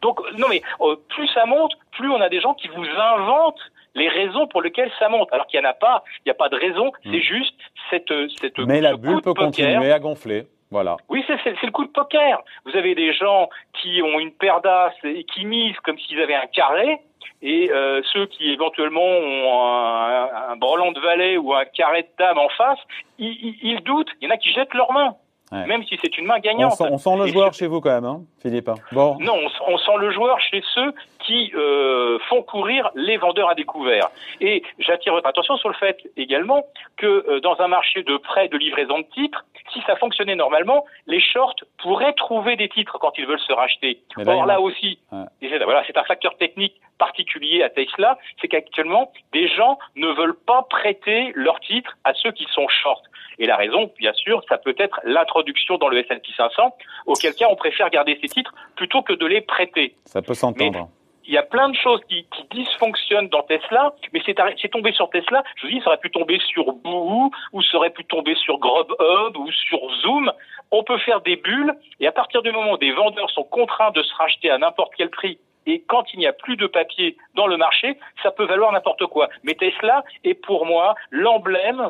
Donc 0.02 0.20
non 0.38 0.48
mais 0.50 0.62
euh, 0.82 0.96
plus 1.10 1.28
ça 1.28 1.46
monte, 1.46 1.74
plus 1.92 2.10
on 2.10 2.22
a 2.22 2.30
des 2.30 2.42
gens 2.42 2.54
qui 2.54 2.68
vous 2.70 2.86
inventent 2.86 3.62
les 3.94 4.08
raisons 4.08 4.48
pour 4.48 4.62
lesquelles 4.62 4.92
ça 5.00 5.10
monte. 5.10 5.32
Alors 5.32 5.48
qu'il 5.48 5.60
n'y 5.60 5.66
en 5.66 5.70
a 5.70 5.74
pas, 5.74 6.04
il 6.20 6.30
n'y 6.30 6.32
a 6.32 6.36
pas 6.36 6.50
de 6.50 6.56
raison, 6.56 6.92
hmm. 7.06 7.12
c'est 7.12 7.22
juste 7.22 7.56
cette 7.90 8.14
cette. 8.40 8.58
Mais 8.60 8.82
la 8.82 8.96
bulle 8.96 9.22
peut 9.22 9.34
continuer 9.34 9.92
à 9.92 10.00
gonfler. 10.00 10.48
Voilà. 10.72 10.96
Oui, 11.10 11.24
c'est 11.28 11.64
le 11.64 11.72
coup 11.72 11.84
de 11.84 11.92
poker. 11.92 12.42
Vous 12.66 12.78
avez 12.78 12.96
des 12.96 13.14
gens 13.14 13.50
qui 13.74 14.02
ont 14.02 14.20
une 14.20 14.32
paire 14.32 14.62
d'as 14.62 14.94
et 15.04 15.26
qui 15.26 15.44
misent 15.44 15.78
comme 15.84 16.00
s'ils 16.00 16.22
avaient 16.22 16.34
un 16.34 16.48
carré, 16.48 17.02
et 17.42 17.72
euh, 17.72 18.01
ceux 18.13 18.25
qui 18.28 18.51
éventuellement 18.51 19.01
ont 19.01 19.63
un, 19.63 20.51
un 20.51 20.56
brelan 20.56 20.92
de 20.92 21.00
valet 21.00 21.38
ou 21.38 21.54
un 21.54 21.66
carré 21.66 22.04
de 22.04 22.08
dame 22.18 22.38
en 22.38 22.50
face, 22.50 22.80
ils, 23.20 23.56
ils, 23.62 23.82
doutent. 23.84 24.10
Il 24.22 24.28
y 24.28 24.32
en 24.32 24.34
a 24.34 24.38
qui 24.38 24.51
jettent 24.51 24.74
leurs 24.74 24.92
mains. 24.92 25.16
Même 25.51 25.84
si 25.84 26.00
c'est 26.01 26.18
une 26.18 26.25
main 26.25 26.40
gagnante. 26.40 26.80
On 26.80 26.98
sent, 26.98 27.18
le 27.18 27.28
joueur 27.28 27.54
chez 27.54 27.68
vous 27.68 27.82
quand 27.82 27.90
même, 27.90 28.06
hein, 28.06 28.22
Philippe. 28.42 28.70
Hein. 28.70 28.75
Bon. 28.94 29.18
Non, 29.20 29.38
on, 29.68 29.78
sent 29.78 29.98
le 30.00 30.12
joueur 30.12 30.40
chez 30.40 30.63
ceux 30.74 30.94
qui 31.20 31.51
euh, 31.56 32.20
font 32.30 32.42
courir 32.42 32.90
les 32.96 33.18
vendeurs 33.18 33.50
à 33.50 33.56
découvert. 33.56 34.10
Et 34.40 34.63
j'attire 34.80 35.12
votre 35.12 35.28
attention 35.28 35.58
sur 35.58 35.68
le 35.68 35.75
fait 35.75 35.98
également 36.16 36.63
que 36.96 37.06
euh, 37.06 37.42
dans 37.42 37.60
un 37.60 37.68
marché 37.68 38.01
de 38.04 38.16
prêt 38.16 38.48
de 38.48 38.58
livraison 38.58 39.00
de 39.00 39.06
titres, 39.13 39.46
si 39.74 39.82
ça 39.88 39.96
fonctionnait 39.96 40.36
normalement, 40.36 40.86
les 41.08 41.22
shorts 41.22 41.56
pourraient 41.82 42.13
trouver 42.13 42.56
des 42.56 42.70
titres 42.70 42.98
quand 43.00 43.18
ils 43.18 43.25
veulent 43.25 43.39
se 43.39 43.53
racheter. 43.53 44.01
Or 44.25 44.46
là 44.46 44.62
aussi, 44.62 45.00
voilà, 45.10 45.84
c'est 45.88 45.98
un 45.98 46.03
facteur 46.03 46.38
technique 46.38 46.80
particulier 46.98 47.63
à 47.63 47.70
Tesla, 47.70 48.18
c'est 48.39 48.48
qu'actuellement, 48.48 49.12
des 49.34 49.48
gens 49.48 49.80
ne 49.96 50.08
veulent 50.10 50.38
pas 50.46 50.63
prêter 50.70 51.32
leurs 51.34 51.60
titres 51.60 51.98
à 52.03 52.13
ceux 52.13 52.32
qui 52.32 52.46
sont 52.53 52.68
shorts. 52.68 53.01
Et 53.39 53.48
la 53.48 53.56
raison, 53.56 53.91
bien 53.98 54.13
sûr, 54.13 54.44
ça 54.48 54.60
peut 54.60 54.75
être 54.77 55.00
l'introduction 55.03 55.77
dans 55.80 55.88
le 55.88 55.98
S&P 55.98 56.22
500, 56.38 56.75
auquel 57.08 57.34
cas 57.34 57.48
on 57.50 57.56
préfère 57.56 57.89
garder 57.89 58.20
ces 58.22 58.27
titres 58.27 58.53
plutôt 58.75 59.01
que 59.01 59.13
de 59.13 59.25
les 59.25 59.41
prêter. 59.41 59.96
Ça 60.06 60.22
peut 60.22 60.36
s'entendre. 60.36 60.89
Il 61.25 61.34
y 61.34 61.38
a 61.38 61.44
plein 61.44 61.70
de 61.70 61.75
choses 61.75 62.01
qui, 62.10 62.25
qui 62.25 62.44
dysfonctionnent 62.51 63.30
dans 63.30 63.44
Tesla, 63.44 63.94
mais 64.13 64.22
c'est 64.25 64.70
tombé 64.70 64.92
sur 64.92 65.10
Tesla. 65.10 65.44
Je 65.58 65.68
vous 65.68 65.74
dis, 65.74 65.80
ça 65.82 65.88
aurait 65.88 65.98
pu 65.98 66.12
tomber 66.12 66.40
sur 66.40 66.74
Boo, 66.74 67.32
ou 67.54 67.62
ça 67.62 67.78
aurait 67.78 67.92
pu 67.92 68.04
tomber 68.06 68.36
sur 68.36 68.58
Grubhub, 68.58 69.38
ou 69.38 69.51
sur 69.51 69.80
Zoom. 70.01 70.32
On 70.72 70.84
peut 70.84 70.98
faire 71.00 71.22
des 71.22 71.36
bulles, 71.36 71.74
et 72.00 72.08
à 72.08 72.12
partir 72.12 72.42
du 72.42 72.51
moment 72.51 72.74
où 72.74 72.78
des 72.78 72.92
vendeurs 72.92 73.30
sont 73.30 73.44
contraints 73.44 73.92
de 73.92 74.01
se 74.04 74.13
racheter 74.16 74.50
à 74.50 74.58
n'importe 74.58 74.94
quel 74.98 75.10
prix 75.10 75.38
et 75.66 75.84
quand 75.88 76.06
il 76.13 76.20
n'y 76.20 76.28
a 76.28 76.34
plus 76.34 76.58
de 76.58 76.68
papier 76.68 77.18
dans 77.36 77.48
le 77.48 77.58
marché, 77.58 77.98
ça 78.24 78.32
peut 78.32 78.46
valoir 78.46 78.72
n'importe 78.72 79.06
quoi. 79.06 79.30
Mais 79.44 79.54
Tesla 79.54 80.04
est 80.24 80.34
pour 80.34 80.66
moi 80.66 80.96
l'emblème, 81.12 81.90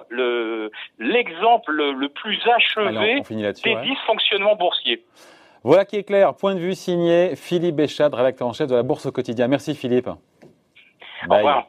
l'exemple 0.99 1.71
le, 1.71 2.09
plus 2.09 2.39
achevé 2.47 3.21
des 3.63 3.75
dysfonctionnements 3.75 4.55
boursiers. 4.55 5.03
Voilà 5.63 5.85
qui 5.85 5.95
est 5.95 6.03
clair. 6.03 6.33
Point 6.33 6.55
de 6.55 6.59
vue 6.59 6.75
signé 6.75 7.35
Philippe 7.35 7.75
Béchade, 7.75 8.13
rédacteur 8.13 8.47
en 8.47 8.53
chef 8.53 8.67
de 8.67 8.75
la 8.75 8.83
Bourse 8.83 9.05
au 9.05 9.11
quotidien. 9.11 9.47
Merci 9.47 9.75
Philippe. 9.75 10.07
Au 10.07 11.35
revoir. 11.35 11.67